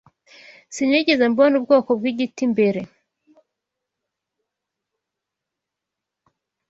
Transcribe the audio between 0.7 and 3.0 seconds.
Sinigeze mbona ubwoko bw'igiti mbere.